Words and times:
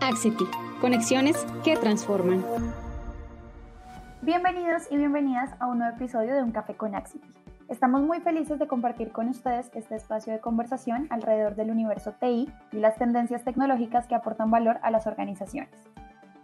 Axity, 0.00 0.44
conexiones 0.80 1.46
que 1.64 1.76
transforman. 1.76 2.44
Bienvenidos 4.22 4.84
y 4.90 4.96
bienvenidas 4.96 5.50
a 5.60 5.66
un 5.66 5.78
nuevo 5.78 5.96
episodio 5.96 6.34
de 6.34 6.42
Un 6.42 6.52
Café 6.52 6.74
con 6.74 6.94
Axity. 6.94 7.26
Estamos 7.68 8.02
muy 8.02 8.20
felices 8.20 8.58
de 8.58 8.66
compartir 8.66 9.12
con 9.12 9.28
ustedes 9.28 9.70
este 9.74 9.96
espacio 9.96 10.32
de 10.32 10.40
conversación 10.40 11.06
alrededor 11.10 11.54
del 11.54 11.70
universo 11.70 12.12
TI 12.20 12.50
y 12.72 12.76
las 12.76 12.96
tendencias 12.96 13.44
tecnológicas 13.44 14.06
que 14.06 14.14
aportan 14.14 14.50
valor 14.50 14.78
a 14.82 14.90
las 14.90 15.06
organizaciones. 15.06 15.70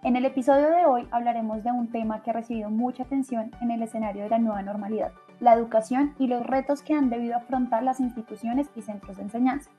En 0.03 0.17
el 0.17 0.25
episodio 0.25 0.71
de 0.71 0.87
hoy 0.87 1.07
hablaremos 1.11 1.63
de 1.63 1.73
un 1.73 1.89
tema 1.89 2.23
que 2.23 2.31
ha 2.31 2.35
recibido 2.35 2.71
mucha 2.71 3.03
atención 3.03 3.51
en 3.61 3.71
el 3.71 3.83
escenario 3.83 4.23
de 4.25 4.31
la 4.31 4.39
nueva 4.39 4.63
normalidad, 4.63 5.13
la 5.41 5.53
educación 5.55 6.15
y 6.19 6.27
los 6.27 6.47
retos 6.47 6.83
que 6.83 6.95
han 6.95 7.11
debido 7.11 7.37
afrontar 7.37 7.83
las 7.83 8.01
instituciones 8.01 8.69
y 8.75 8.83
centros 8.83 9.19
de 9.19 9.25
enseñanza. 9.25 9.71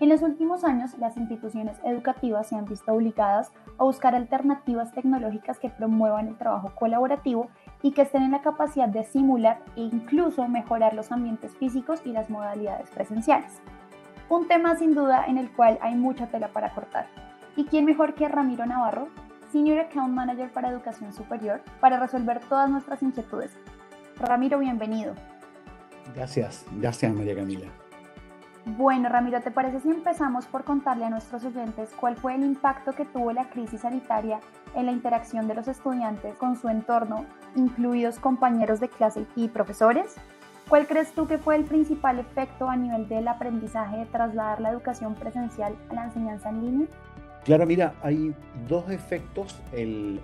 En 0.00 0.08
los 0.08 0.22
últimos 0.22 0.64
años, 0.64 0.98
las 0.98 1.16
instituciones 1.16 1.76
educativas 1.84 2.48
se 2.48 2.56
han 2.56 2.64
visto 2.64 2.92
obligadas 2.92 3.52
a 3.78 3.84
buscar 3.84 4.14
alternativas 4.14 4.92
tecnológicas 4.92 5.60
que 5.60 5.70
promuevan 5.70 6.26
el 6.26 6.36
trabajo 6.36 6.72
colaborativo 6.74 7.48
y 7.80 7.92
que 7.92 8.02
estén 8.02 8.24
en 8.24 8.32
la 8.32 8.42
capacidad 8.42 8.88
de 8.88 9.04
simular 9.04 9.60
e 9.76 9.82
incluso 9.82 10.48
mejorar 10.48 10.94
los 10.94 11.12
ambientes 11.12 11.56
físicos 11.56 12.00
y 12.04 12.10
las 12.10 12.28
modalidades 12.28 12.90
presenciales. 12.90 13.60
Un 14.28 14.48
tema 14.48 14.74
sin 14.76 14.94
duda 14.94 15.26
en 15.26 15.38
el 15.38 15.50
cual 15.52 15.78
hay 15.80 15.94
mucha 15.94 16.26
tela 16.26 16.48
para 16.48 16.74
cortar. 16.74 17.06
¿Y 17.56 17.66
quién 17.66 17.84
mejor 17.84 18.14
que 18.14 18.26
Ramiro 18.26 18.66
Navarro, 18.66 19.08
Senior 19.52 19.78
Account 19.78 20.12
Manager 20.12 20.50
para 20.50 20.70
Educación 20.70 21.12
Superior, 21.12 21.62
para 21.80 22.00
resolver 22.00 22.40
todas 22.40 22.68
nuestras 22.68 23.00
inquietudes? 23.02 23.56
Ramiro, 24.16 24.58
bienvenido. 24.58 25.14
Gracias, 26.14 26.66
gracias 26.72 27.14
María 27.14 27.36
Camila. 27.36 27.83
Bueno, 28.66 29.10
Ramiro, 29.10 29.42
¿te 29.42 29.50
parece 29.50 29.80
si 29.80 29.90
empezamos 29.90 30.46
por 30.46 30.64
contarle 30.64 31.04
a 31.04 31.10
nuestros 31.10 31.44
oyentes 31.44 31.90
cuál 32.00 32.16
fue 32.16 32.34
el 32.34 32.42
impacto 32.42 32.92
que 32.92 33.04
tuvo 33.04 33.30
la 33.30 33.50
crisis 33.50 33.82
sanitaria 33.82 34.40
en 34.74 34.86
la 34.86 34.92
interacción 34.92 35.46
de 35.46 35.54
los 35.54 35.68
estudiantes 35.68 36.34
con 36.36 36.56
su 36.56 36.70
entorno, 36.70 37.26
incluidos 37.56 38.18
compañeros 38.18 38.80
de 38.80 38.88
clase 38.88 39.26
y 39.36 39.48
profesores? 39.48 40.14
¿Cuál 40.66 40.86
crees 40.86 41.12
tú 41.12 41.26
que 41.26 41.36
fue 41.36 41.56
el 41.56 41.64
principal 41.64 42.18
efecto 42.18 42.70
a 42.70 42.76
nivel 42.76 43.06
del 43.06 43.28
aprendizaje 43.28 43.98
de 43.98 44.06
trasladar 44.06 44.62
la 44.62 44.70
educación 44.70 45.14
presencial 45.14 45.76
a 45.90 45.94
la 45.94 46.04
enseñanza 46.04 46.48
en 46.48 46.64
línea? 46.64 46.86
Claro, 47.44 47.66
mira, 47.66 47.92
hay 48.02 48.34
dos 48.66 48.88
efectos. 48.88 49.60
El, 49.72 50.20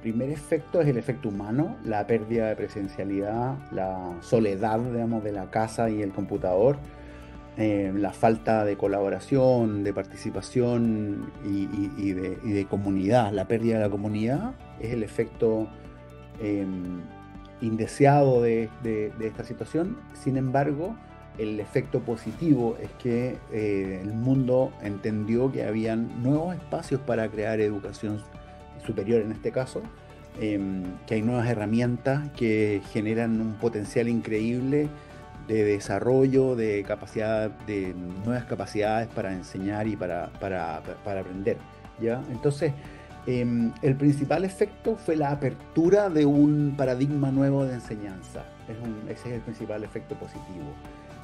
primer 0.00 0.30
efecto 0.30 0.80
es 0.80 0.86
el 0.86 0.98
efecto 0.98 1.30
humano, 1.30 1.74
la 1.84 2.06
pérdida 2.06 2.46
de 2.46 2.54
presencialidad, 2.54 3.56
la 3.72 4.12
soledad, 4.20 4.78
digamos, 4.78 5.24
de 5.24 5.32
la 5.32 5.50
casa 5.50 5.90
y 5.90 6.00
el 6.00 6.12
computador 6.12 6.76
eh, 7.58 7.92
la 7.94 8.14
falta 8.14 8.64
de 8.64 8.76
colaboración, 8.78 9.84
de 9.84 9.92
participación 9.92 11.30
y, 11.44 12.12
de, 12.12 12.66
comunidad, 12.68 13.30
la 13.30 13.46
pérdida 13.46 13.76
de 13.76 13.82
la 13.82 13.90
comunidad, 13.90 14.54
es 14.80 14.94
el 14.94 15.02
efecto 15.02 15.68
em, 16.40 17.02
indeseado 17.60 18.40
de, 18.40 18.70
esta 19.20 19.44
situación. 19.44 19.98
Sin 20.14 20.38
embargo, 20.38 20.96
el 21.36 21.60
efecto 21.60 22.00
positivo 22.00 22.78
es 22.80 22.90
que 22.92 23.36
eh, 23.52 24.00
el 24.02 24.14
mundo 24.14 24.72
entendió 24.82 25.52
que 25.52 25.64
habían 25.64 26.22
nuevos 26.22 26.54
espacios 26.54 27.02
para 27.02 27.28
crear 27.28 27.60
educación 27.60 28.18
superior 28.86 29.20
en 29.20 29.30
este 29.30 29.52
caso, 29.52 29.82
em, 30.40 30.84
que 31.06 31.16
hay 31.16 31.22
nuevas 31.22 31.46
herramientas 31.48 32.30
que 32.30 32.80
generan 32.92 33.42
un 33.42 33.54
potencial 33.54 34.08
increíble 34.08 34.88
de 35.48 35.64
desarrollo, 35.64 36.56
de 36.56 36.84
capacidad, 36.84 37.50
de 37.66 37.94
nuevas 38.24 38.44
capacidades 38.44 39.08
para 39.08 39.32
enseñar 39.32 39.86
y 39.86 39.96
para, 39.96 40.30
para, 40.40 40.76
aprender. 40.76 41.56
¿ya? 42.00 42.22
Entonces, 42.30 42.72
em, 43.26 43.72
el 43.82 43.96
principal 43.96 44.44
efecto 44.44 44.96
fue 44.96 45.16
la 45.16 45.30
apertura 45.30 46.08
de 46.08 46.26
un 46.26 46.74
paradigma 46.76 47.30
nuevo 47.30 47.64
de 47.64 47.74
enseñanza. 47.74 48.44
ese 49.08 49.28
es 49.28 49.34
el 49.34 49.40
principal 49.40 49.84
efecto 49.84 50.14
positivo. 50.14 50.72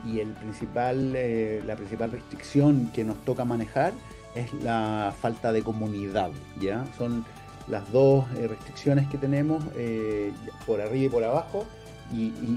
Y 0.04 0.20
el 0.20 0.28
principal, 0.28 1.12
eh, 1.16 1.62
la 1.66 1.74
principal 1.74 2.12
restricción 2.12 2.90
que 2.92 3.04
nos 3.04 3.16
toca 3.24 3.44
manejar 3.44 3.92
es 4.34 4.52
la 4.62 5.12
falta 5.20 5.52
de 5.52 5.62
comunidad. 5.62 6.30
¿ya? 6.60 6.84
Son 6.96 7.24
las 7.66 7.90
dos 7.92 8.24
eh, 8.36 8.46
restricciones 8.48 9.08
que 9.08 9.18
tenemos 9.18 9.62
eh, 9.76 10.32
por 10.66 10.80
arriba 10.80 11.06
y 11.06 11.08
por 11.08 11.24
abajo 11.24 11.66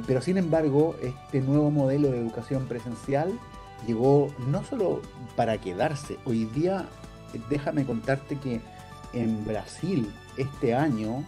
pero 0.07 0.21
sin 0.21 0.37
embargo, 0.37 0.95
este 1.01 1.41
nuevo 1.41 1.71
modelo 1.71 2.09
de 2.09 2.19
educación 2.19 2.65
presencial 2.67 3.37
llegó 3.85 4.33
no 4.47 4.63
solo 4.63 5.01
para 5.35 5.57
quedarse, 5.59 6.17
hoy 6.25 6.45
día 6.45 6.87
déjame 7.49 7.85
contarte 7.85 8.37
que 8.37 8.61
en 9.13 9.45
Brasil 9.45 10.11
este 10.37 10.73
año 10.73 11.25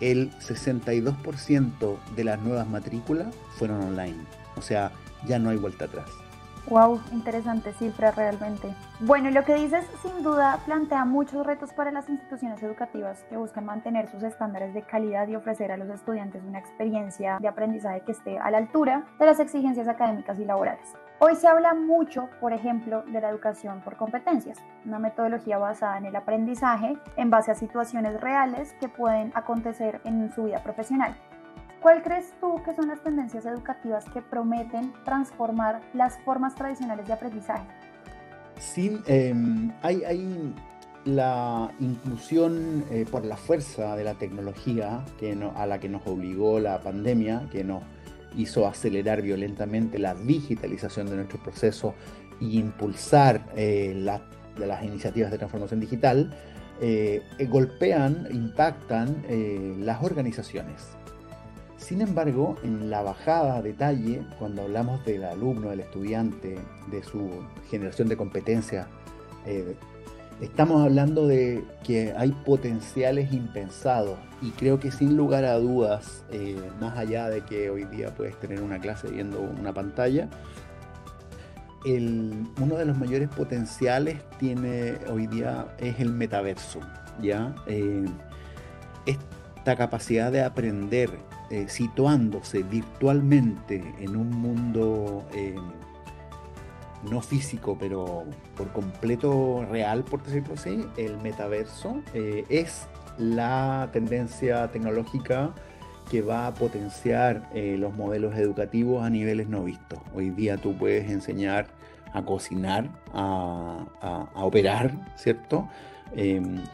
el 0.00 0.32
62% 0.38 1.96
de 2.16 2.24
las 2.24 2.40
nuevas 2.40 2.68
matrículas 2.68 3.34
fueron 3.56 3.82
online. 3.82 4.24
O 4.56 4.62
sea, 4.62 4.92
ya 5.26 5.38
no 5.38 5.50
hay 5.50 5.56
vuelta 5.56 5.86
atrás. 5.86 6.10
Wow, 6.70 6.98
interesante 7.12 7.74
cifra 7.74 8.10
realmente. 8.10 8.74
Bueno, 9.00 9.30
lo 9.30 9.44
que 9.44 9.54
dices 9.54 9.84
sin 10.00 10.22
duda 10.22 10.58
plantea 10.64 11.04
muchos 11.04 11.46
retos 11.46 11.74
para 11.74 11.90
las 11.90 12.08
instituciones 12.08 12.62
educativas 12.62 13.22
que 13.28 13.36
buscan 13.36 13.66
mantener 13.66 14.08
sus 14.08 14.22
estándares 14.22 14.72
de 14.72 14.80
calidad 14.80 15.28
y 15.28 15.36
ofrecer 15.36 15.72
a 15.72 15.76
los 15.76 15.90
estudiantes 15.90 16.42
una 16.42 16.60
experiencia 16.60 17.38
de 17.38 17.48
aprendizaje 17.48 18.00
que 18.00 18.12
esté 18.12 18.38
a 18.38 18.50
la 18.50 18.58
altura 18.58 19.04
de 19.18 19.26
las 19.26 19.40
exigencias 19.40 19.88
académicas 19.88 20.38
y 20.38 20.46
laborales. 20.46 20.94
Hoy 21.18 21.36
se 21.36 21.48
habla 21.48 21.74
mucho, 21.74 22.30
por 22.40 22.54
ejemplo, 22.54 23.02
de 23.02 23.20
la 23.20 23.28
educación 23.28 23.82
por 23.82 23.96
competencias, 23.96 24.58
una 24.86 24.98
metodología 24.98 25.58
basada 25.58 25.98
en 25.98 26.06
el 26.06 26.16
aprendizaje 26.16 26.96
en 27.16 27.28
base 27.28 27.50
a 27.50 27.54
situaciones 27.54 28.20
reales 28.22 28.74
que 28.80 28.88
pueden 28.88 29.32
acontecer 29.34 30.00
en 30.04 30.32
su 30.32 30.44
vida 30.44 30.62
profesional. 30.62 31.14
¿Cuál 31.84 32.02
crees 32.02 32.32
tú 32.40 32.62
que 32.64 32.74
son 32.74 32.88
las 32.88 33.02
tendencias 33.02 33.44
educativas 33.44 34.06
que 34.06 34.22
prometen 34.22 34.94
transformar 35.04 35.82
las 35.92 36.16
formas 36.24 36.54
tradicionales 36.54 37.06
de 37.06 37.12
aprendizaje? 37.12 37.66
Sí, 38.58 38.98
em, 39.06 39.70
hay, 39.82 40.54
la 41.04 41.70
inclusión 41.80 42.86
eh, 42.90 43.04
por 43.10 43.26
la 43.26 43.36
fuerza 43.36 43.96
de 43.96 44.04
la 44.04 44.14
tecnología 44.14 45.04
que 45.20 45.36
a 45.54 45.66
la 45.66 45.78
que 45.78 45.90
nos 45.90 46.06
obligó 46.06 46.58
la 46.58 46.80
pandemia, 46.80 47.50
que 47.52 47.64
nos 47.64 47.82
hizo 48.34 48.66
acelerar 48.66 49.20
violentamente 49.20 49.98
la 49.98 50.14
digitalización 50.14 51.10
de 51.10 51.16
nuestro 51.16 51.38
proceso 51.42 51.94
e 52.40 52.46
impulsar 52.46 53.44
eh, 53.56 53.92
las 54.56 54.82
iniciativas 54.82 55.30
de 55.30 55.36
transformación 55.36 55.80
digital, 55.80 56.34
eh, 56.80 57.20
golpean, 57.50 58.26
impactan 58.30 59.22
las 59.84 60.02
organizaciones. 60.02 60.96
Sin 61.84 62.00
embargo, 62.00 62.56
en 62.62 62.88
la 62.88 63.02
bajada 63.02 63.56
a 63.56 63.62
detalle, 63.62 64.22
cuando 64.38 64.62
hablamos 64.62 65.04
del 65.04 65.22
alumno, 65.22 65.68
del 65.68 65.80
estudiante, 65.80 66.58
de 66.90 67.02
su 67.02 67.28
generación 67.68 68.08
de 68.08 68.16
competencias, 68.16 68.86
eh, 69.44 69.76
estamos 70.40 70.82
hablando 70.82 71.26
de 71.26 71.62
que 71.84 72.14
hay 72.16 72.32
potenciales 72.32 73.34
impensados 73.34 74.18
y 74.40 74.52
creo 74.52 74.80
que 74.80 74.90
sin 74.90 75.14
lugar 75.14 75.44
a 75.44 75.58
dudas, 75.58 76.24
eh, 76.30 76.56
más 76.80 76.96
allá 76.96 77.28
de 77.28 77.42
que 77.42 77.68
hoy 77.68 77.84
día 77.84 78.14
puedes 78.14 78.40
tener 78.40 78.62
una 78.62 78.78
clase 78.78 79.08
viendo 79.08 79.42
una 79.42 79.74
pantalla, 79.74 80.30
uno 81.84 82.76
de 82.78 82.86
los 82.86 82.96
mayores 82.96 83.28
potenciales 83.28 84.22
tiene 84.38 84.94
hoy 85.10 85.26
día 85.26 85.66
es 85.76 86.00
el 86.00 86.08
metaverso, 86.08 86.80
¿ya? 87.20 87.54
Eh, 87.66 88.06
esta 89.04 89.76
capacidad 89.76 90.32
de 90.32 90.42
aprender 90.42 91.10
eh, 91.50 91.66
situándose 91.68 92.62
virtualmente 92.62 93.94
en 93.98 94.16
un 94.16 94.30
mundo 94.30 95.26
eh, 95.34 95.54
no 97.10 97.20
físico, 97.20 97.76
pero 97.78 98.24
por 98.56 98.72
completo 98.72 99.66
real, 99.70 100.04
por 100.04 100.22
decirlo 100.22 100.54
así, 100.54 100.86
el 100.96 101.18
metaverso 101.18 102.02
eh, 102.14 102.46
es 102.48 102.88
la 103.18 103.90
tendencia 103.92 104.70
tecnológica 104.70 105.52
que 106.10 106.22
va 106.22 106.46
a 106.46 106.54
potenciar 106.54 107.50
los 107.54 107.94
modelos 107.94 108.36
educativos 108.36 109.02
a 109.04 109.10
niveles 109.10 109.48
no 109.48 109.64
vistos. 109.64 109.98
Hoy 110.14 110.30
día 110.30 110.56
tú 110.56 110.76
puedes 110.76 111.10
enseñar 111.10 111.68
a 112.12 112.22
cocinar, 112.22 112.90
a, 113.12 113.86
a 114.34 114.44
operar, 114.44 114.92
¿cierto? 115.16 115.68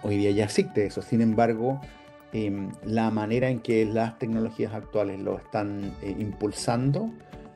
hoy 0.03 0.17
día 0.17 0.31
ya 0.33 0.45
existe 0.45 0.87
eso. 0.87 1.01
Sin 1.01 1.21
embargo, 1.21 1.81
Em, 2.33 2.71
la 2.85 3.11
manera 3.11 3.49
en 3.49 3.59
que 3.59 3.85
las 3.85 4.19
tecnologías 4.19 4.73
actuales 4.73 5.19
lo 5.19 5.37
están 5.37 5.97
eh, 6.01 6.15
impulsando, 6.17 7.11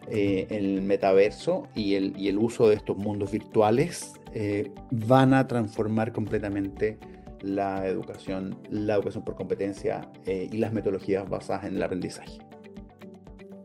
eh, 0.08 0.48
el 0.50 0.82
metaverso 0.82 1.68
y 1.74 1.94
el, 1.94 2.18
y 2.18 2.28
el, 2.28 2.38
uso 2.38 2.68
de 2.68 2.74
estos 2.74 2.96
mundos 2.96 3.30
virtuales 3.30 4.14
eh, 4.32 4.72
van 4.90 5.32
a 5.32 5.46
transformar 5.46 6.12
completamente 6.12 6.98
la 7.40 7.86
educación, 7.86 8.58
la 8.68 8.94
educación 8.94 9.22
por 9.22 9.36
competencia 9.36 10.08
y 10.26 10.56
las 10.56 10.72
metodologías 10.72 11.28
basadas 11.28 11.64
en 11.64 11.76
el 11.76 11.82
aprendizaje. 11.82 12.38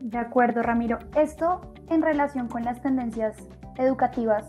De 0.00 0.18
acuerdo, 0.18 0.62
Ramiro. 0.62 0.98
Esto 1.16 1.72
en 1.88 2.02
relación 2.02 2.48
con 2.48 2.62
las 2.62 2.82
tendencias 2.82 3.36
educativas 3.78 4.44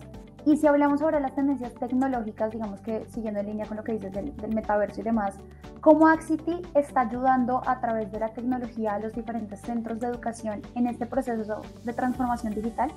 Y 0.46 0.58
si 0.58 0.66
hablamos 0.66 1.00
sobre 1.00 1.20
las 1.20 1.36
tendencias 1.36 1.74
tecnológicas, 1.76 2.52
digamos 2.52 2.80
que 2.82 3.06
siguiendo 3.10 3.40
en 3.42 3.48
línea 3.48 3.66
con 3.68 3.78
lo 3.78 3.84
que 3.84 3.94
dices 3.94 4.12
del, 4.12 4.34
metaverso 4.54 5.02
y 5.02 5.04
demás, 5.04 5.36
¿cómo 5.82 6.08
Axity 6.08 6.62
está 6.74 7.02
ayudando 7.02 7.62
a 7.68 7.80
través 7.80 8.12
de 8.12 8.20
la 8.20 8.30
tecnología 8.30 8.96
a 8.96 9.00
los 9.00 9.14
diferentes 9.14 9.62
centros 9.62 10.00
de 10.00 10.08
educación 10.08 10.62
en 10.74 10.88
este 10.88 11.06
proceso 11.06 11.62
de 11.84 11.94
transformación 11.94 12.56
digital? 12.56 12.92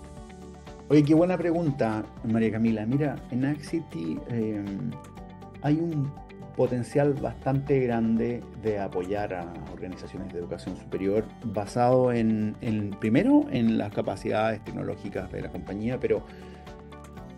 Oye, 0.89 1.03
qué 1.03 1.15
buena 1.15 1.37
pregunta, 1.37 2.03
María 2.25 2.53
Camila. 2.53 2.87
Mira, 2.87 3.17
en 3.31 3.45
Axity 3.45 4.19
em, 4.29 4.91
hay 5.63 5.79
un 5.79 6.11
potencial 6.57 7.13
bastante 7.15 7.81
grande 7.81 8.43
de 8.63 8.79
apoyar 8.79 9.35
a 9.35 9.53
organizaciones 9.73 10.33
de 10.33 10.39
educación 10.39 10.77
superior 10.77 11.25
basado 11.45 12.13
en, 12.13 12.57
en 12.61 12.91
primero 12.91 13.45
en 13.51 13.77
las 13.77 13.93
capacidades 13.93 14.63
tecnológicas 14.65 15.31
de 15.33 15.43
la 15.43 15.49
compañía, 15.49 15.99
pero 15.99 16.23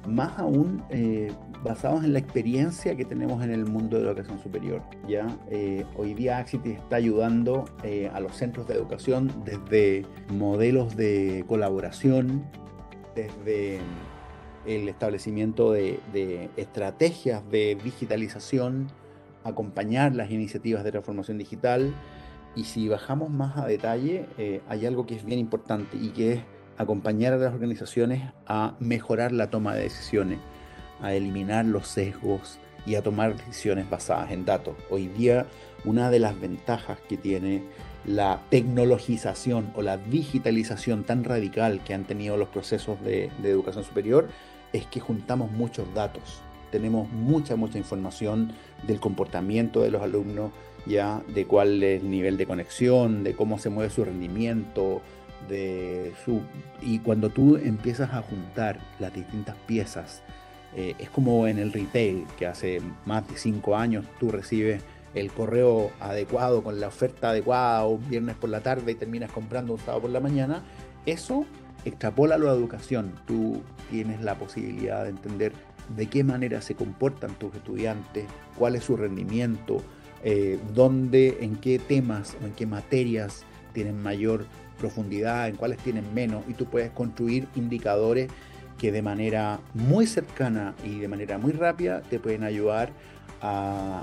más 0.06 0.38
aún 0.38 0.82
eh, 0.91 1.32
basados 1.62 2.05
en 2.05 2.12
la 2.12 2.19
experiencia 2.19 2.97
que 2.97 3.05
tenemos 3.05 3.43
en 3.43 3.50
el 3.50 3.67
mundo 3.67 3.99
de 3.99 4.05
la 4.05 4.11
educación 4.11 4.38
superior. 4.43 4.82
¿ya? 5.08 5.37
Eh, 5.50 5.85
hoy 5.97 6.14
día 6.14 6.38
Axity 6.38 6.73
está 6.73 6.97
ayudando 6.97 7.64
eh, 7.82 8.11
a 8.12 8.20
los 8.20 8.37
centros 8.37 8.67
de 8.69 8.75
educación 8.75 9.32
desde 9.44 10.06
modelos 10.29 10.97
de 10.97 11.44
colaboración, 11.49 12.44
desde 13.14 13.81
el 14.67 14.88
establecimiento 14.88 15.73
de, 15.73 16.00
de 16.12 16.50
estrategias 16.56 17.49
de 17.50 17.79
digitalización, 17.82 18.88
acompañar 19.44 20.14
las 20.14 20.31
iniciativas 20.31 20.85
de 20.85 20.93
transformación 20.93 21.38
digital. 21.38 21.94
Y 22.55 22.64
si 22.64 22.88
bajamos 22.88 23.31
más 23.31 23.58
a 23.58 23.67
detalle, 23.67 24.26
hay 24.67 24.87
algo 24.87 25.05
que 25.05 25.14
es 25.14 25.25
bien 25.26 25.38
importante 25.38 25.99
y 25.99 26.08
que 26.08 26.32
es 26.32 26.41
acompañar 26.78 27.32
a 27.32 27.38
las 27.38 27.52
organizaciones 27.52 28.23
a 28.46 28.75
mejorar 28.81 29.32
la 29.32 29.50
toma 29.50 29.75
de 29.75 29.82
decisiones, 29.82 30.38
a 31.00 31.14
eliminar 31.14 31.64
los 31.64 31.88
sesgos 31.88 32.58
y 32.87 32.94
a 32.94 33.02
tomar 33.02 33.37
decisiones 33.37 33.88
basadas 33.90 34.31
en 34.31 34.44
datos. 34.44 34.76
Hoy 34.90 35.08
día 35.08 35.46
una 35.84 36.11
de 36.11 36.19
las 36.19 36.38
ventajas 36.38 36.99
que 37.08 37.17
tiene 37.17 37.62
la 38.05 38.43
tecnologización 38.50 39.73
o 39.75 39.82
la 39.82 39.96
digitalización 39.96 41.05
tan 41.05 41.25
radical 41.25 41.82
que 41.84 41.94
han 41.94 42.05
tenido 42.05 42.37
los 42.37 42.49
procesos 42.49 43.02
de, 43.02 43.31
educación 43.43 43.84
superior 43.84 44.29
es 44.72 44.87
que 44.87 45.00
juntamos 45.00 45.50
muchos 45.50 45.93
datos. 45.94 46.40
Tenemos 46.70 47.08
mucha, 47.11 47.56
mucha 47.56 47.79
información 47.79 48.52
del 48.87 49.00
comportamiento 49.00 49.81
de 49.82 49.90
los 49.90 50.02
alumnos, 50.02 50.52
ya 50.87 51.22
de 51.34 51.46
cuál 51.46 51.82
es 51.82 52.02
el 52.02 52.11
nivel 52.11 52.37
de 52.37 52.46
conexión, 52.46 53.25
de 53.25 53.34
cómo 53.34 53.58
se 53.58 53.70
mueve 53.70 53.90
su 53.90 54.05
rendimiento, 54.05 55.02
de 55.48 56.12
su... 56.24 56.40
Y 56.80 56.98
cuando 57.00 57.30
tú 57.30 57.56
empiezas 57.56 58.12
a 58.12 58.22
juntar 58.22 58.78
las 58.98 59.12
distintas 59.14 59.56
piezas, 59.66 60.22
eh, 60.74 60.94
es 60.98 61.08
como 61.10 61.46
en 61.46 61.58
el 61.58 61.72
retail, 61.72 62.26
que 62.38 62.46
hace 62.46 62.80
más 63.04 63.26
de 63.28 63.36
cinco 63.36 63.76
años 63.76 64.04
tú 64.20 64.30
recibes 64.30 64.82
el 65.14 65.32
correo 65.32 65.90
adecuado 66.00 66.62
con 66.62 66.78
la 66.78 66.88
oferta 66.88 67.30
adecuada 67.30 67.86
un 67.86 68.06
viernes 68.08 68.36
por 68.36 68.50
la 68.50 68.60
tarde 68.60 68.92
y 68.92 68.94
terminas 68.94 69.32
comprando 69.32 69.72
un 69.72 69.78
sábado 69.78 70.02
por 70.02 70.10
la 70.10 70.20
mañana, 70.20 70.62
eso 71.06 71.46
extrapola 71.86 72.36
la 72.36 72.50
educación. 72.52 73.12
Tú 73.26 73.62
tienes 73.90 74.20
la 74.20 74.34
posibilidad 74.34 75.04
de 75.04 75.10
entender 75.10 75.52
de 75.96 76.06
qué 76.06 76.24
manera 76.24 76.60
se 76.60 76.74
comportan 76.74 77.34
tus 77.34 77.54
estudiantes, 77.54 78.26
cuál 78.58 78.74
es 78.74 78.84
su 78.84 78.96
rendimiento, 78.96 79.78
eh, 80.22 80.58
dónde, 80.74 81.38
en 81.40 81.56
qué 81.56 81.78
temas 81.78 82.36
o 82.42 82.46
en 82.46 82.52
qué 82.52 82.66
materias 82.66 83.44
tienen 83.72 84.02
mayor 84.02 84.44
profundidad, 84.78 85.49
en 85.49 85.56
cuáles 85.56 85.78
tienen 85.78 86.12
menos, 86.14 86.44
y 86.49 86.55
tú 86.55 86.67
puedes 86.67 86.90
construir 86.90 87.49
indicadores 87.55 88.31
que 88.78 88.93
de 88.93 89.02
manera 89.02 89.61
muy 89.75 90.06
cercana 90.06 90.75
y 90.84 90.99
de 90.99 91.08
manera 91.08 91.38
muy 91.38 91.52
rápida 91.52 92.02
te 92.02 92.19
pueden 92.19 92.44
ayudar 92.44 92.90
a, 93.40 94.02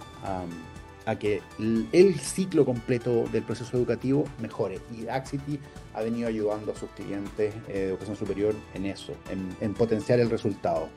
que 1.19 1.41
el, 1.59 2.15
ciclo 2.19 2.65
completo 2.65 3.25
del 3.31 3.43
proceso 3.43 3.77
educativo 3.77 4.25
mejore. 4.39 4.79
Y 4.97 5.07
Axity 5.07 5.59
ha 5.93 6.01
venido 6.01 6.27
ayudando 6.27 6.71
a 6.71 6.75
sus 6.75 6.89
clientes 6.91 7.53
de 7.67 7.89
educación 7.89 8.15
superior 8.15 8.55
en 8.73 8.85
eso, 8.85 9.13
en 9.29 9.73
potenciar 9.73 10.19
el 10.19 10.29
resultado. 10.29 10.89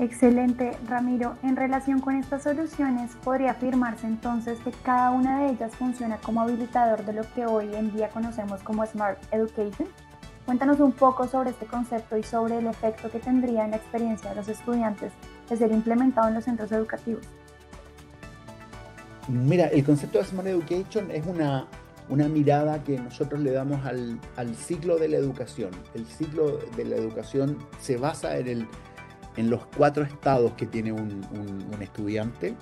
Excelente, 0.00 0.72
Ramiro. 0.88 1.36
En 1.42 1.56
relación 1.56 2.00
con 2.00 2.16
estas 2.16 2.44
soluciones, 2.44 3.10
podría 3.22 3.50
afirmarse 3.50 4.06
entonces 4.06 4.58
que 4.60 4.70
cada 4.70 5.10
una 5.10 5.40
de 5.40 5.50
ellas 5.50 5.76
funciona 5.76 6.16
como 6.16 6.40
habilitador 6.40 7.04
de 7.04 7.12
lo 7.12 7.22
que 7.34 7.44
hoy 7.44 7.68
en 7.74 7.92
día 7.92 8.08
conocemos 8.08 8.62
como 8.62 8.86
Smart 8.86 9.18
Education. 9.30 9.86
Cuéntanos 10.46 10.80
un 10.80 10.92
poco 10.92 11.28
sobre 11.28 11.50
este 11.50 11.66
concepto 11.66 12.16
y 12.16 12.22
sobre 12.22 12.56
el 12.56 12.66
efecto 12.66 13.10
que 13.10 13.18
tendría 13.18 13.66
en 13.66 13.72
la 13.72 13.76
experiencia 13.76 14.30
de 14.30 14.36
los 14.36 14.48
estudiantes 14.48 15.12
de 15.50 15.56
ser 15.58 15.70
implementado 15.70 16.28
en 16.28 16.34
los 16.34 16.44
centros 16.44 16.72
educativos. 16.72 17.26
Mira, 19.28 19.66
el 19.66 19.84
concepto 19.84 20.16
de 20.16 20.24
Smart 20.24 20.48
Education 20.48 21.10
es 21.10 21.26
una, 21.26 21.66
una 22.08 22.26
mirada 22.26 22.82
que 22.82 22.98
nosotros 22.98 23.38
le 23.40 23.50
damos 23.50 23.84
al, 23.84 24.18
al 24.36 24.54
ciclo 24.56 24.96
de 24.96 25.08
la 25.08 25.18
educación. 25.18 25.72
El 25.92 26.06
ciclo 26.06 26.56
de 26.74 26.86
la 26.86 26.96
educación 26.96 27.58
se 27.82 27.98
basa 27.98 28.38
en 28.38 28.48
el 28.48 28.66
en 29.36 29.50
los 29.50 29.66
cuatro 29.76 30.04
estados 30.04 30.52
que 30.52 30.66
tiene 30.66 30.92
un, 30.92 31.24
estudiante, 31.80 32.54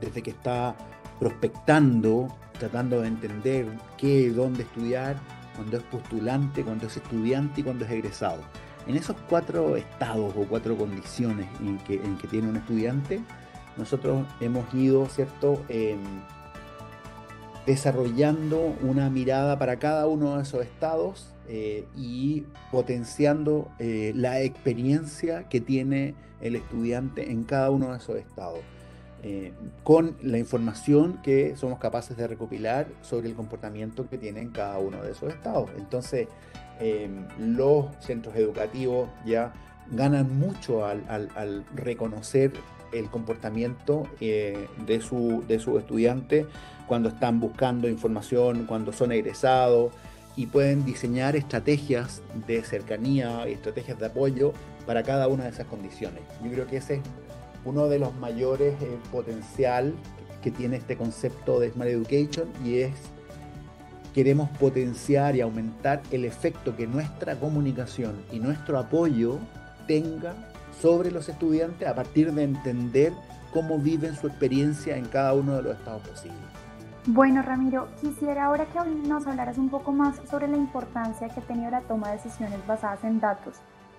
desde 0.00 0.22
que 0.22 0.30
está 0.30 0.74
prospectando, 1.18 2.28
tratando 2.58 3.00
de 3.00 3.08
entender 3.08 3.66
qué, 3.96 4.30
dónde 4.30 4.62
estudiar, 4.64 5.16
cuando 5.56 5.76
es 5.76 5.82
postulante, 5.84 6.62
cuando 6.62 6.86
es 6.86 6.96
estudiante 6.96 7.60
y 7.60 7.64
cuando 7.64 7.84
es 7.84 7.90
egresado. 7.90 8.42
En 8.86 8.96
esos 8.96 9.16
cuatro 9.28 9.76
estados 9.76 10.34
o 10.36 10.44
cuatro 10.48 10.76
condiciones 10.76 11.46
en 11.60 11.78
que, 11.78 11.94
en 11.94 12.16
que 12.16 12.26
tiene 12.26 12.48
un 12.48 12.56
estudiante, 12.56 13.20
nosotros 13.76 14.26
hemos 14.40 14.72
ido, 14.74 15.06
¿cierto?, 15.06 15.64
em, 15.68 16.00
desarrollando 17.66 18.74
una 18.82 19.08
mirada 19.10 19.58
para 19.58 19.78
cada 19.78 20.06
uno 20.06 20.36
de 20.36 20.42
esos 20.42 20.62
estados 20.64 21.32
eh, 21.48 21.86
y 21.96 22.44
potenciando 22.70 23.68
eh, 23.78 24.12
la 24.14 24.40
experiencia 24.40 25.48
que 25.48 25.60
tiene 25.60 26.14
el 26.40 26.56
estudiante 26.56 27.30
en 27.30 27.44
cada 27.44 27.70
uno 27.70 27.92
de 27.92 27.98
esos 27.98 28.16
estados, 28.16 28.60
eh, 29.22 29.52
con 29.84 30.16
la 30.22 30.38
información 30.38 31.20
que 31.22 31.54
somos 31.56 31.78
capaces 31.78 32.16
de 32.16 32.26
recopilar 32.26 32.88
sobre 33.02 33.28
el 33.28 33.34
comportamiento 33.34 34.08
que 34.08 34.18
tiene 34.18 34.40
en 34.40 34.50
cada 34.50 34.78
uno 34.78 35.02
de 35.02 35.12
esos 35.12 35.32
estados. 35.32 35.70
Entonces, 35.76 36.28
los 37.38 37.86
centros 38.00 38.34
educativos 38.34 39.08
ya 39.24 39.52
ganan 39.92 40.36
mucho 40.36 40.84
al, 40.84 41.64
reconocer 41.76 42.52
el 42.92 43.08
comportamiento 43.10 44.06
de, 44.20 45.00
su, 45.06 45.44
de 45.48 45.58
sus 45.58 45.78
estudiantes 45.78 46.46
cuando 46.86 47.08
están 47.08 47.40
buscando 47.40 47.88
información, 47.88 48.66
cuando 48.66 48.92
son 48.92 49.12
egresados, 49.12 49.92
y 50.36 50.46
pueden 50.46 50.84
diseñar 50.84 51.36
estrategias 51.36 52.22
de 52.46 52.62
cercanía 52.62 53.46
estrategias 53.46 53.98
de 53.98 54.06
apoyo 54.06 54.52
para 54.86 55.02
cada 55.02 55.28
una 55.28 55.44
de 55.44 55.50
esas 55.50 55.66
condiciones. 55.66 56.22
Yo 56.42 56.50
creo 56.50 56.66
que 56.66 56.78
ese 56.78 56.94
es 56.94 57.00
uno 57.64 57.88
de 57.88 57.98
los 57.98 58.14
mayores 58.14 58.74
eh, 58.82 58.98
potencial 59.10 59.94
que 60.42 60.50
tiene 60.50 60.76
este 60.76 60.96
concepto 60.96 61.60
de 61.60 61.70
Smart 61.70 61.90
Education 61.90 62.48
y 62.64 62.78
es 62.80 62.92
queremos 64.14 64.50
potenciar 64.58 65.36
y 65.36 65.40
aumentar 65.40 66.02
el 66.10 66.24
efecto 66.24 66.76
que 66.76 66.86
nuestra 66.86 67.38
comunicación 67.38 68.22
y 68.30 68.40
nuestro 68.40 68.78
apoyo 68.78 69.38
tenga 69.86 70.34
sobre 70.80 71.10
los 71.10 71.28
estudiantes 71.28 71.86
a 71.88 71.94
partir 71.94 72.32
de 72.32 72.44
entender 72.44 73.12
cómo 73.52 73.78
viven 73.78 74.14
su 74.16 74.26
experiencia 74.26 74.96
en 74.96 75.06
cada 75.06 75.34
uno 75.34 75.56
de 75.56 75.62
los 75.62 75.76
estados 75.76 76.06
posibles. 76.08 76.38
Bueno, 77.06 77.42
Ramiro, 77.42 77.88
quisiera 78.00 78.44
ahora 78.44 78.66
que 78.66 78.78
nos 79.08 79.26
hablaras 79.26 79.58
un 79.58 79.68
poco 79.68 79.92
más 79.92 80.20
sobre 80.30 80.46
la 80.46 80.56
importancia 80.56 81.28
que 81.28 81.40
ha 81.40 81.42
tenido 81.42 81.70
la 81.70 81.80
toma 81.80 82.08
de 82.08 82.16
decisiones 82.16 82.64
basadas 82.66 83.02
en 83.04 83.18
datos. 83.18 83.56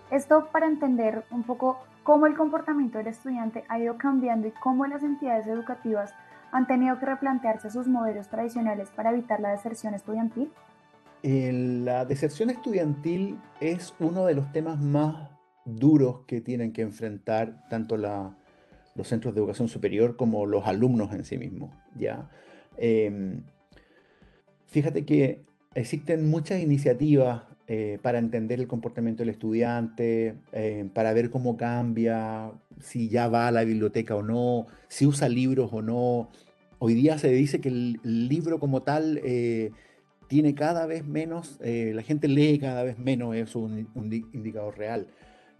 Esto 0.09 0.47
para 0.51 0.67
entender 0.67 1.23
un 1.31 1.43
poco 1.43 1.79
cómo 2.03 2.27
el 2.27 2.35
comportamiento 2.35 2.97
del 2.97 3.07
estudiante 3.07 3.65
ha 3.67 3.79
ido 3.79 3.97
cambiando 3.97 4.47
y 4.47 4.51
cómo 4.51 4.85
las 4.87 5.03
entidades 5.03 5.47
educativas 5.47 6.13
han 6.51 6.67
tenido 6.67 6.99
que 6.99 7.05
replantearse 7.05 7.69
sus 7.71 7.87
modelos 7.87 8.29
tradicionales 8.29 8.89
para 8.95 9.11
evitar 9.11 9.39
la 9.39 9.49
deserción 9.49 9.93
estudiantil. 9.95 10.51
La 11.23 12.05
deserción 12.05 12.49
estudiantil 12.51 13.39
es 13.59 13.93
uno 13.99 14.25
de 14.25 14.35
los 14.35 14.51
temas 14.51 14.79
más 14.79 15.32
duros 15.65 16.21
que 16.27 16.41
tienen 16.41 16.73
que 16.73 16.81
enfrentar 16.81 17.67
tanto 17.69 17.97
los 17.97 19.07
centros 19.07 19.33
de 19.33 19.39
educación 19.39 19.67
superior 19.67 20.15
como 20.15 20.45
los 20.45 20.65
alumnos 20.67 21.13
en 21.13 21.23
sí 21.23 21.37
mismos. 21.37 21.71
¿ya? 21.97 22.29
Em, 22.77 23.43
fíjate 24.67 25.05
que 25.05 25.43
existen 25.75 26.29
muchas 26.29 26.61
iniciativas 26.61 27.43
eh, 27.67 27.97
para 28.01 28.19
entender 28.19 28.59
el 28.59 28.67
comportamiento 28.67 29.23
del 29.23 29.29
estudiante, 29.29 30.35
eh, 30.51 30.89
para 30.93 31.13
ver 31.13 31.29
cómo 31.29 31.55
cambia, 31.55 32.51
si 32.81 33.07
ya 33.07 33.29
va 33.29 33.47
a 33.47 33.51
la 33.51 33.63
biblioteca 33.63 34.15
o 34.15 34.21
no, 34.21 34.67
si 34.89 35.05
usa 35.05 35.29
libros 35.29 35.69
o 35.71 35.81
no. 35.81 36.29
Hoy 36.79 36.93
día 36.93 37.17
se 37.17 37.29
dice 37.29 37.61
que 37.61 37.69
el, 37.69 37.99
libro 38.03 38.59
como 38.59 38.83
tal 38.83 39.21
eh, 39.23 39.71
tiene 40.27 40.55
cada 40.55 40.85
vez 40.85 41.05
menos, 41.05 41.59
la 41.61 42.01
gente 42.01 42.27
lee 42.27 42.59
cada 42.59 42.83
vez 42.83 42.97
menos, 42.97 43.35
es 43.35 43.55
un 43.55 43.87
indicador 44.33 44.77
real. 44.77 45.07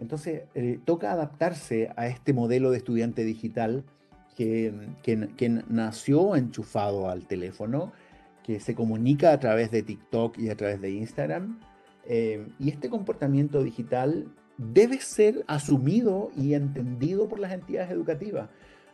Entonces, 0.04 0.44
eh, 0.54 0.80
toca 0.84 1.14
adaptarse 1.14 1.90
a 1.96 2.08
este 2.08 2.34
modelo 2.34 2.72
de 2.72 2.78
estudiante 2.78 3.24
digital 3.24 3.86
que, 4.36 4.74
nació 5.70 6.36
enchufado 6.36 7.10
al 7.10 7.26
teléfono, 7.26 7.94
que 8.44 8.60
se 8.60 8.76
comunica 8.76 9.32
a 9.32 9.40
través 9.40 9.72
de 9.72 9.82
TikTok 9.82 10.38
y 10.40 10.50
a 10.50 10.58
través 10.58 10.82
de 10.82 10.92
Instagram. 10.92 11.62
Eh, 12.06 12.46
y 12.60 12.70
este 12.70 12.90
comportamiento 12.90 13.64
digital 13.64 14.28
debe 14.58 15.00
ser 15.00 15.46
asumido 15.48 16.32
y 16.36 16.54
entendido 16.54 17.30
por 17.30 17.40
las 17.40 17.54
entidades 17.54 17.90
educativas. 17.90 18.50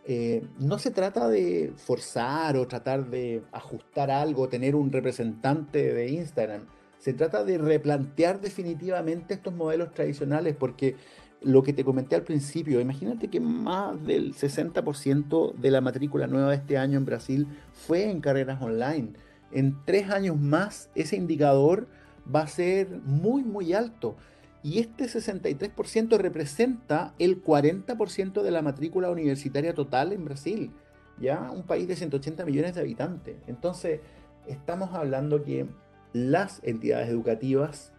Eh, 0.06 0.46
no 0.60 0.78
se 0.78 0.92
trata 0.92 1.28
de 1.28 1.74
forzar 1.76 2.56
o 2.56 2.68
tratar 2.68 3.10
de 3.10 3.42
ajustar 3.52 4.12
algo, 4.12 4.48
tener 4.48 4.76
un 4.76 4.92
representante 4.92 5.92
de 5.92 6.10
Instagram. 6.12 6.68
Se 7.00 7.14
trata 7.14 7.44
de 7.44 7.58
replantear 7.58 8.42
definitivamente 8.42 9.34
estos 9.34 9.54
modelos 9.54 9.92
tradicionales 9.94 10.56
porque 10.56 10.96
lo 11.42 11.64
que 11.64 11.72
te 11.72 11.86
comenté 11.86 12.16
al 12.16 12.24
principio, 12.24 12.82
imagínate 12.82 13.30
que 13.30 13.40
más 13.40 14.06
del 14.06 14.34
60% 14.34 15.54
de 15.54 15.72
la 15.72 15.80
matrícula 15.80 16.28
nueva 16.28 16.50
de 16.50 16.58
este 16.58 16.78
año 16.78 16.98
en 16.98 17.06
Brasil 17.06 17.48
fue 17.74 18.10
en 18.10 18.20
carreras 18.20 18.62
online. 18.62 19.14
En 19.52 19.78
tres 19.86 20.10
años 20.10 20.38
más 20.38 20.90
ese 20.96 21.16
indicador 21.16 21.88
va 22.34 22.42
a 22.42 22.48
ser 22.48 22.90
muy, 23.06 23.44
muy 23.44 23.74
alto. 23.74 24.18
Y 24.62 24.80
este 24.80 25.06
63% 25.06 26.18
representa 26.18 27.14
el 27.18 27.42
40% 27.42 28.42
de 28.42 28.52
la 28.52 28.62
matrícula 28.62 29.10
universitaria 29.10 29.74
total 29.74 30.12
en 30.12 30.26
Brasil, 30.26 30.72
ya 31.18 31.50
un 31.50 31.64
país 31.64 31.88
de 31.88 31.96
180 31.96 32.44
millones 32.44 32.76
de 32.76 32.82
habitantes. 32.82 33.38
Entonces, 33.48 34.02
estamos 34.48 34.94
hablando 34.94 35.44
que 35.44 35.66
las 36.14 36.62
entidades 36.64 37.10
educativas 37.10 37.94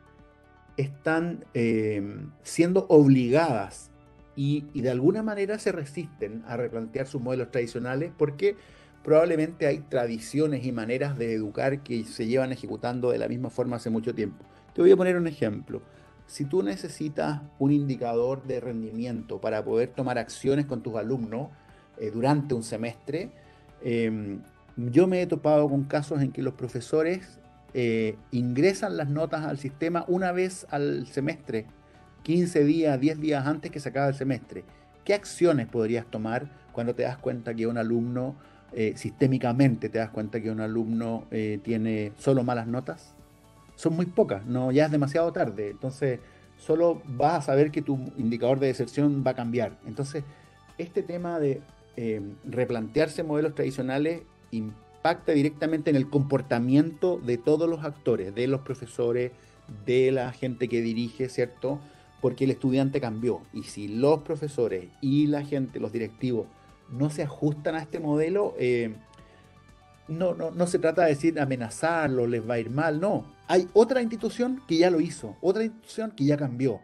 están 0.76 1.44
eh, 1.54 2.02
siendo 2.42 2.86
obligadas 2.88 3.90
y, 4.36 4.62
de 4.80 4.90
alguna 4.90 5.22
manera 5.22 5.58
se 5.58 5.72
resisten 5.72 6.42
a 6.46 6.56
replantear 6.56 7.06
sus 7.06 7.20
modelos 7.20 7.50
tradicionales 7.50 8.12
porque 8.16 8.56
probablemente 9.04 9.66
hay 9.66 9.80
tradiciones 9.80 10.64
y 10.64 10.72
maneras 10.72 11.18
de 11.18 11.34
educar 11.34 11.82
que 11.82 12.04
se 12.04 12.26
llevan 12.26 12.52
ejecutando 12.52 13.10
de 13.10 13.18
la 13.18 13.28
misma 13.28 13.50
forma 13.50 13.76
hace 13.76 13.90
mucho 13.90 14.14
tiempo. 14.14 14.44
Te 14.74 14.82
voy 14.82 14.92
a 14.92 14.96
poner 14.96 15.16
un 15.16 15.26
ejemplo. 15.26 15.82
Si 16.26 16.44
tú 16.44 16.62
necesitas 16.62 17.42
un 17.58 17.72
indicador 17.72 18.42
de 18.44 18.60
rendimiento 18.60 19.40
para 19.40 19.64
poder 19.64 19.88
tomar 19.88 20.16
acciones 20.16 20.66
con 20.66 20.82
tus 20.82 20.94
alumnos 20.94 21.48
eh, 21.98 22.10
durante 22.10 22.54
un 22.54 22.62
semestre, 22.62 23.30
em, 23.82 24.40
yo 24.76 25.06
me 25.06 25.20
he 25.20 25.26
topado 25.26 25.68
con 25.68 25.84
casos 25.84 26.22
en 26.22 26.30
que 26.30 26.40
los 26.40 26.54
profesores 26.54 27.39
eh, 27.72 28.16
ingresan 28.32 28.96
las 28.96 29.08
notas 29.08 29.44
al 29.44 29.58
sistema 29.58 30.04
una 30.08 30.32
vez 30.32 30.66
al 30.70 31.06
semestre, 31.06 31.66
15 32.22 32.64
días, 32.64 33.00
10 33.00 33.20
días 33.20 33.46
antes 33.46 33.70
que 33.70 33.80
se 33.80 33.88
acabe 33.90 34.08
el 34.08 34.14
semestre. 34.14 34.64
¿Qué 35.04 35.14
acciones 35.14 35.66
podrías 35.66 36.06
tomar 36.06 36.50
cuando 36.72 36.94
te 36.94 37.04
das 37.04 37.16
cuenta 37.18 37.54
que 37.54 37.66
un 37.66 37.78
alumno, 37.78 38.36
eh, 38.72 38.94
sistémicamente 38.96 39.88
te 39.88 39.98
das 39.98 40.10
cuenta 40.10 40.40
que 40.40 40.50
un 40.50 40.60
alumno 40.60 41.26
eh, 41.30 41.60
tiene 41.62 42.12
solo 42.18 42.44
malas 42.44 42.66
notas? 42.66 43.14
Son 43.76 43.94
muy 43.94 44.06
pocas, 44.06 44.44
no, 44.46 44.72
ya 44.72 44.86
es 44.86 44.90
demasiado 44.90 45.32
tarde. 45.32 45.70
Entonces, 45.70 46.20
solo 46.58 47.00
vas 47.06 47.38
a 47.38 47.42
saber 47.42 47.70
que 47.70 47.82
tu 47.82 47.98
indicador 48.18 48.58
de 48.58 48.66
deserción 48.66 49.24
va 49.26 49.30
a 49.30 49.34
cambiar. 49.34 49.78
Entonces, 49.86 50.24
este 50.76 51.02
tema 51.02 51.38
de 51.38 51.62
replantearse 52.46 53.22
modelos 53.22 53.54
tradicionales 53.54 54.22
impacta 55.00 55.32
directamente 55.32 55.88
en 55.88 55.96
el 55.96 56.10
comportamiento 56.10 57.18
de 57.24 57.38
todos 57.38 57.66
los 57.66 57.84
actores, 57.84 58.34
de 58.34 58.46
los 58.46 58.60
profesores, 58.60 59.32
de 59.86 60.12
la 60.12 60.30
gente 60.32 60.68
que 60.68 60.82
dirige, 60.82 61.30
¿cierto? 61.30 61.80
Porque 62.20 62.44
el 62.44 62.50
estudiante 62.50 63.00
cambió. 63.00 63.40
Y 63.54 63.62
si 63.62 63.88
los 63.88 64.20
profesores 64.20 64.88
y 65.00 65.26
la 65.26 65.42
gente, 65.42 65.80
los 65.80 65.92
directivos, 65.92 66.48
no 66.90 67.08
se 67.08 67.22
ajustan 67.22 67.76
a 67.76 67.78
este 67.80 67.98
modelo, 67.98 68.54
eh, 68.58 68.94
no, 70.06 70.34
no, 70.34 70.50
no 70.50 70.66
se 70.66 70.78
trata 70.78 71.04
de 71.04 71.10
decir 71.10 71.40
amenazarlo, 71.40 72.26
les 72.26 72.46
va 72.46 72.54
a 72.54 72.58
ir 72.58 72.68
mal, 72.68 73.00
no. 73.00 73.24
Hay 73.48 73.68
otra 73.72 74.02
institución 74.02 74.60
que 74.68 74.76
ya 74.76 74.90
lo 74.90 75.00
hizo, 75.00 75.34
otra 75.40 75.64
institución 75.64 76.10
que 76.10 76.26
ya 76.26 76.36
cambió. 76.36 76.80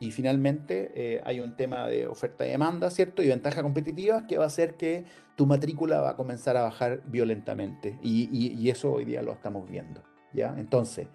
Y 0.00 0.12
finalmente 0.12 0.92
eh, 0.94 1.20
hay 1.24 1.40
un 1.40 1.56
tema 1.56 1.86
de 1.88 2.06
oferta 2.06 2.46
y 2.46 2.50
demanda, 2.50 2.90
¿cierto? 2.90 3.22
Y 3.22 3.28
ventaja 3.28 3.62
competitiva 3.62 4.26
que 4.26 4.38
va 4.38 4.44
a 4.44 4.46
hacer 4.46 4.74
que 4.74 5.04
tu 5.34 5.46
matrícula 5.46 6.00
va 6.00 6.10
a 6.10 6.16
comenzar 6.16 6.56
a 6.56 6.62
bajar 6.62 7.02
violentamente. 7.06 7.98
Y, 8.02 8.68
eso 8.68 8.92
hoy 8.92 9.04
día 9.04 9.22
lo 9.22 9.32
estamos 9.32 9.68
viendo, 9.68 10.02
¿ya? 10.32 10.54
Entonces, 10.56 11.08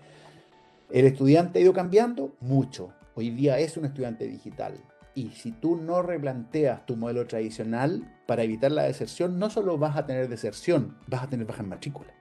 el 0.90 1.06
estudiante 1.06 1.60
ha 1.60 1.62
ido 1.62 1.74
cambiando 1.74 2.36
mucho. 2.42 2.94
Hoy 3.16 3.30
día 3.30 3.60
es 3.60 3.78
un 3.78 3.86
estudiante 3.86 4.28
digital. 4.28 4.74
Y 5.16 5.30
si 5.30 5.52
tú 5.52 5.78
no 5.78 6.02
replanteas 6.02 6.86
tu 6.86 6.98
modelo 6.98 7.26
tradicional 7.28 8.12
para 8.26 8.44
evitar 8.44 8.72
la 8.72 8.84
deserción, 8.84 9.40
no 9.40 9.50
solo 9.50 9.78
vas 9.78 9.96
a 9.96 10.06
tener 10.06 10.28
deserción, 10.28 10.98
vas 11.08 11.24
a 11.24 11.30
tener 11.30 11.46
baja 11.46 11.62
en 11.62 11.70
matrícula. 11.70 12.14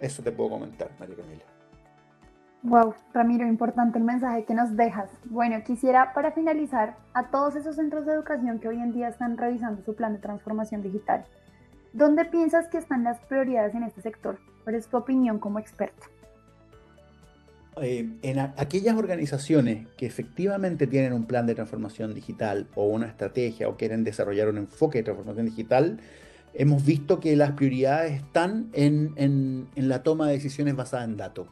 Eso 0.00 0.22
te 0.22 0.32
puedo 0.32 0.50
comentar, 0.50 0.90
María 0.98 1.16
Camila. 1.16 1.53
Wow, 2.64 2.94
Ramiro, 3.12 3.46
importante 3.46 3.98
el 3.98 4.04
mensaje 4.04 4.46
que 4.46 4.54
nos 4.54 4.74
dejas. 4.74 5.10
Bueno, 5.26 5.62
quisiera 5.62 6.14
para 6.14 6.32
finalizar 6.32 6.96
a 7.12 7.30
todos 7.30 7.56
esos 7.56 7.76
centros 7.76 8.06
de 8.06 8.12
educación 8.12 8.58
que 8.58 8.68
hoy 8.68 8.76
en 8.76 8.94
día 8.94 9.08
están 9.08 9.36
revisando 9.36 9.82
su 9.84 9.94
plan 9.94 10.14
de 10.14 10.18
transformación 10.18 10.80
digital. 10.80 11.26
¿Dónde 11.92 12.24
piensas 12.24 12.68
que 12.68 12.78
están 12.78 13.04
las 13.04 13.20
prioridades 13.20 13.74
en 13.74 13.82
este 13.82 14.00
sector? 14.00 14.38
¿Cuál 14.64 14.76
es 14.76 14.86
tu 14.86 14.96
opinión 14.96 15.38
como 15.38 15.58
experto? 15.58 16.06
Eh, 17.82 18.08
en 18.22 18.38
aquellas 18.38 18.96
organizaciones 18.96 19.86
que 19.98 20.06
efectivamente 20.06 20.86
tienen 20.86 21.12
un 21.12 21.26
plan 21.26 21.46
de 21.46 21.54
transformación 21.54 22.14
digital 22.14 22.66
o 22.76 22.86
una 22.86 23.08
estrategia 23.08 23.68
o 23.68 23.76
quieren 23.76 24.04
desarrollar 24.04 24.48
un 24.48 24.56
enfoque 24.56 24.98
de 24.98 25.04
transformación 25.04 25.44
digital, 25.44 26.00
hemos 26.54 26.82
visto 26.82 27.20
que 27.20 27.36
las 27.36 27.52
prioridades 27.52 28.22
están 28.22 28.70
en, 28.72 29.12
en 29.18 29.88
la 29.88 30.02
toma 30.02 30.28
de 30.28 30.32
decisiones 30.32 30.74
basadas 30.74 31.06
en 31.06 31.18
datos 31.18 31.46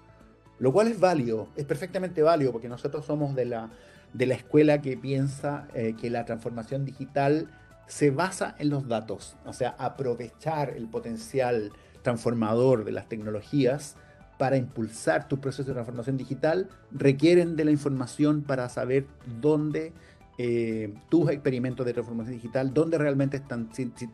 lo 0.62 0.73
cual 0.73 0.87
es 0.87 1.00
válido, 1.00 1.49
es 1.57 1.64
perfectamente 1.64 2.23
válido, 2.23 2.52
porque 2.52 2.69
nosotros 2.69 3.04
somos 3.04 3.35
de 3.35 3.47
la, 3.47 3.71
de 4.12 4.26
la 4.26 4.35
escuela 4.35 4.81
que 4.81 4.97
piensa 4.97 5.66
eh, 5.75 5.97
que 6.00 6.09
la 6.09 6.25
transformación 6.25 6.85
digital 6.85 7.49
se 7.88 8.12
basa 8.12 8.54
en 8.61 8.71
los 8.71 8.87
datos, 8.87 9.35
o 9.45 9.52
sea, 9.52 9.75
aprovechar 9.76 10.71
el 10.71 10.87
potencial 10.87 11.73
transformador 12.02 12.85
de 12.85 12.92
las 12.92 13.09
tecnologías 13.09 13.97
para 14.38 14.57
impulsar 14.57 15.26
tu 15.26 15.40
proceso 15.40 15.66
de 15.66 15.75
transformación 15.75 16.16
digital 16.16 16.69
requieren 16.92 17.57
de 17.57 17.64
la 17.64 17.73
información 17.73 18.45
para 18.45 18.69
saber 18.69 19.07
dónde 19.40 19.92
eh, 20.39 20.95
tus 21.11 21.31
experimentos 21.31 21.85
de 21.85 21.93
transformación 21.93 22.37
digital, 22.37 22.73
dónde 22.73 22.97
realmente 22.97 23.37
están 23.37 23.69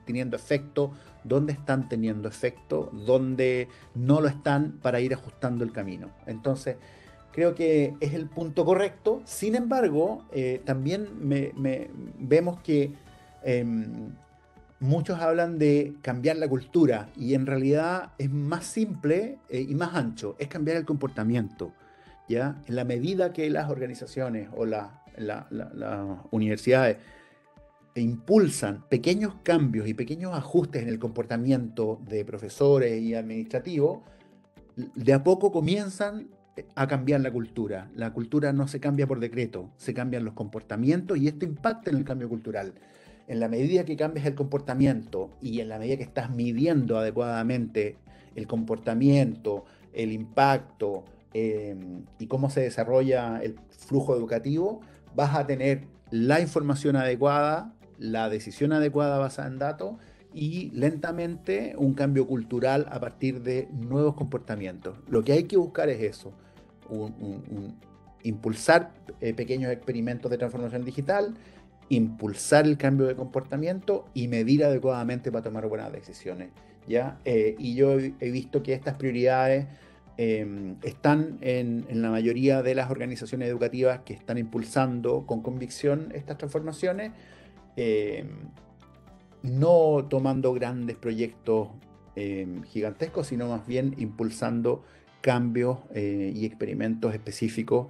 teniendo 0.05 0.37
efecto, 0.37 0.93
dónde 1.23 1.53
están 1.53 1.89
teniendo 1.89 2.29
efecto, 2.29 2.91
dónde 2.93 3.69
no 3.95 4.21
lo 4.21 4.27
están 4.29 4.73
para 4.83 5.01
ir 5.01 5.15
ajustando 5.15 5.65
el 5.65 5.73
camino. 5.73 6.11
Entonces, 6.27 6.77
creo 7.33 7.55
que 7.55 7.95
es 8.01 8.15
el 8.15 8.27
punto 8.27 8.65
correcto. 8.65 9.23
Sin 9.25 9.55
embargo, 9.55 10.25
eh, 10.33 10.61
también 10.65 11.09
vemos 12.19 12.61
que 12.63 12.95
em, 13.45 14.11
muchos 14.81 15.21
hablan 15.21 15.59
de 15.59 15.95
cambiar 16.03 16.37
la 16.37 16.49
cultura 16.49 17.11
y 17.17 17.35
en 17.35 17.47
realidad 17.47 18.11
es 18.19 18.31
más 18.31 18.65
simple 18.67 19.39
eh, 19.49 19.61
y 19.61 19.75
más 19.77 19.95
ancho, 19.95 20.35
es 20.39 20.49
cambiar 20.49 20.77
el 20.77 20.85
comportamiento. 20.85 21.73
¿ya? 22.29 22.61
En 22.67 22.77
la 22.77 22.85
medida 22.85 23.33
que 23.33 23.49
las 23.51 23.71
organizaciones 23.71 24.49
o 24.55 24.67
la, 25.19 25.47
las 25.51 26.19
universidades 26.31 26.99
impulsan 28.01 28.85
pequeños 28.89 29.35
cambios 29.43 29.89
y 29.89 29.95
pequeños 29.95 30.35
ajustes 30.35 30.83
en 30.83 30.89
el 30.89 30.99
comportamiento 30.99 32.01
de 32.09 32.25
profesores 32.25 33.01
y 33.01 33.15
administrativos, 33.15 34.01
de 34.77 35.13
a 35.13 35.25
poco 35.25 35.51
comienzan 35.51 36.29
a 36.75 36.87
cambiar 36.87 37.21
la 37.21 37.33
cultura. 37.33 37.91
La 37.95 38.13
cultura 38.13 38.53
no 38.53 38.69
se 38.69 38.81
cambia 38.81 39.07
por 39.07 39.21
decreto, 39.21 39.71
se 39.77 39.95
cambian 39.95 40.25
los 40.25 40.35
comportamientos 40.35 41.19
y 41.19 41.29
esto 41.29 41.45
impacta 41.45 41.91
en 41.91 41.97
el 41.97 42.05
cambio 42.05 42.29
cultural. 42.29 42.75
En 43.27 43.41
la 43.41 43.49
medida 43.49 43.85
que 43.85 43.97
cambias 43.97 44.27
el 44.27 44.35
comportamiento 44.35 45.31
y 45.43 45.61
en 45.61 45.69
la 45.69 45.79
medida 45.79 45.97
que 45.97 46.03
estás 46.05 46.31
midiendo 46.31 46.99
adecuadamente 46.99 47.97
el 48.35 48.47
comportamiento, 48.47 49.65
el 49.93 50.13
impacto 50.13 51.05
eh, 51.35 51.77
y 52.19 52.27
cómo 52.27 52.49
se 52.49 52.63
desarrolla 52.63 53.41
el 53.43 53.57
flujo 53.69 54.17
educativo, 54.17 54.81
vas 55.19 55.35
a 55.35 55.49
tener 55.49 55.89
la 56.13 56.41
información 56.41 56.95
adecuada, 56.95 57.75
la 57.99 58.29
decisión 58.29 58.73
adecuada 58.73 59.19
basada 59.19 59.49
en 59.49 59.59
datos 59.59 59.97
y 60.33 60.71
lentamente 60.71 61.75
un 61.77 61.95
cambio 61.95 62.25
cultural 62.29 62.87
a 62.89 63.01
partir 63.01 63.43
de 63.43 63.67
nuevos 63.73 64.15
comportamientos. 64.15 64.97
Lo 65.09 65.25
que 65.25 65.33
hay 65.33 65.43
que 65.43 65.57
buscar 65.57 65.89
es 65.89 66.01
eso, 66.03 66.35
impulsar 68.23 68.93
eh, 69.21 69.35
pequeños 69.35 69.73
experimentos 69.73 70.31
de 70.31 70.39
transformación 70.39 70.85
digital, 70.85 71.35
impulsar 71.89 72.67
el 72.67 72.79
cambio 72.79 73.09
de 73.09 73.17
comportamiento 73.17 74.05
y 74.15 74.29
medir 74.29 74.65
adecuadamente 74.65 75.33
para 75.33 75.43
tomar 75.43 75.67
buenas 75.67 75.91
decisiones. 75.91 76.51
¿ya? 76.87 77.19
Eh, 77.25 77.57
y 77.59 77.75
yo 77.75 77.99
he 77.99 78.31
visto 78.31 78.63
que 78.63 78.73
estas 78.73 78.95
prioridades 78.95 79.67
em, 80.19 80.77
están 80.83 81.39
en, 81.41 81.87
la 82.03 82.11
mayoría 82.11 82.63
de 82.63 82.75
las 82.75 82.91
organizaciones 82.91 83.49
educativas 83.49 84.01
que 84.01 84.13
están 84.13 84.37
impulsando 84.37 85.25
con 85.27 85.43
convicción 85.43 86.11
estas 86.13 86.37
transformaciones, 86.37 87.13
em, 87.77 88.29
no 89.43 90.05
tomando 90.11 90.53
grandes 90.53 90.97
proyectos 90.97 91.69
em, 92.17 92.65
gigantescos, 92.65 93.29
sino 93.29 93.49
más 93.49 93.67
bien 93.67 93.95
impulsando 93.97 94.83
cambios 95.21 95.79
eh, 95.95 96.33
y 96.35 96.45
experimentos 96.45 97.15
específicos 97.15 97.87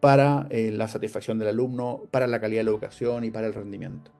para 0.00 0.46
eh, 0.50 0.72
la 0.72 0.88
satisfacción 0.88 1.38
del 1.38 1.48
alumno, 1.48 2.00
para 2.10 2.26
la 2.26 2.40
calidad 2.40 2.60
de 2.60 2.64
la 2.64 2.70
educación 2.70 3.24
y 3.24 3.30
para 3.30 3.46
el 3.46 3.54
rendimiento. 3.54 4.10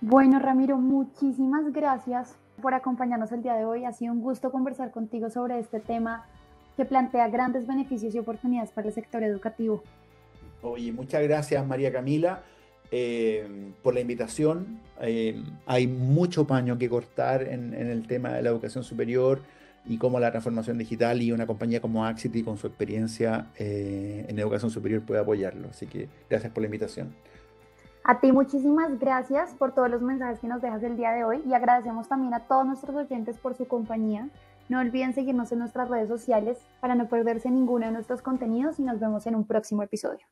Bueno, 0.00 0.38
Ramiro, 0.38 0.78
muchísimas 0.78 1.72
gracias 1.72 2.36
por 2.62 2.74
acompañarnos 2.74 3.32
el 3.32 3.42
día 3.42 3.54
de 3.54 3.64
hoy. 3.64 3.84
Ha 3.84 3.92
sido 3.92 4.12
un 4.12 4.20
gusto 4.20 4.50
conversar 4.50 4.90
contigo 4.92 5.30
sobre 5.30 5.58
este 5.58 5.80
tema 5.80 6.26
que 6.76 6.84
plantea 6.84 7.28
grandes 7.28 7.66
beneficios 7.66 8.14
y 8.14 8.18
oportunidades 8.18 8.70
para 8.70 8.88
el 8.88 8.94
sector 8.94 9.22
educativo. 9.22 9.82
Oye, 10.62 10.92
muchas 10.92 11.22
gracias 11.22 11.66
María 11.66 11.92
Camila 11.92 12.42
eh, 12.90 13.72
por 13.82 13.94
la 13.94 14.00
invitación. 14.00 14.80
Eh, 15.00 15.42
hay 15.66 15.86
mucho 15.86 16.46
paño 16.46 16.78
que 16.78 16.88
cortar 16.88 17.42
en, 17.42 17.74
el 17.74 18.06
tema 18.06 18.32
de 18.32 18.42
la 18.42 18.50
educación 18.50 18.84
superior 18.84 19.40
y 19.84 19.98
cómo 19.98 20.18
la 20.18 20.30
transformación 20.30 20.78
digital 20.78 21.22
y 21.22 21.32
una 21.32 21.46
compañía 21.46 21.80
como 21.80 22.04
Axity 22.04 22.42
con 22.42 22.58
su 22.58 22.66
experiencia 22.66 23.46
eh, 23.56 24.26
en 24.28 24.38
educación 24.38 24.70
superior 24.70 25.02
puede 25.02 25.20
apoyarlo. 25.20 25.68
Así 25.70 25.86
que 25.86 26.08
gracias 26.28 26.52
por 26.52 26.62
la 26.62 26.66
invitación. 26.66 27.14
A 28.08 28.20
ti 28.20 28.30
muchísimas 28.30 29.00
gracias 29.00 29.52
por 29.54 29.74
todos 29.74 29.90
los 29.90 30.00
mensajes 30.00 30.38
que 30.38 30.46
nos 30.46 30.62
dejas 30.62 30.80
el 30.84 30.96
día 30.96 31.10
de 31.10 31.24
hoy 31.24 31.42
y 31.44 31.54
agradecemos 31.54 32.08
también 32.08 32.34
a 32.34 32.40
todos 32.40 32.64
nuestros 32.64 32.94
oyentes 32.94 33.36
por 33.36 33.56
su 33.56 33.66
compañía. 33.66 34.28
No 34.68 34.80
olviden 34.80 35.14
seguirnos 35.14 35.52
en 35.52 35.60
nuestras 35.60 35.88
redes 35.88 36.08
sociales 36.08 36.58
para 36.80 36.96
no 36.96 37.08
perderse 37.08 37.50
ninguno 37.50 37.86
de 37.86 37.92
nuestros 37.92 38.20
contenidos 38.20 38.80
y 38.80 38.82
nos 38.82 38.98
vemos 38.98 39.26
en 39.26 39.36
un 39.36 39.46
próximo 39.46 39.84
episodio. 39.84 40.26